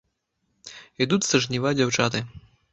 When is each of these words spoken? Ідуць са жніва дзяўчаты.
Ідуць 1.07 1.21
са 1.29 1.43
жніва 1.45 1.77
дзяўчаты. 1.81 2.27